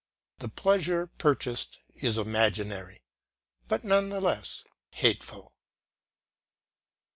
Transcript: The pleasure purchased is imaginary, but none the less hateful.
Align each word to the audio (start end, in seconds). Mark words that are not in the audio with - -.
The 0.39 0.49
pleasure 0.49 1.05
purchased 1.05 1.77
is 1.93 2.17
imaginary, 2.17 3.03
but 3.67 3.83
none 3.83 4.09
the 4.09 4.19
less 4.19 4.63
hateful. 4.93 5.53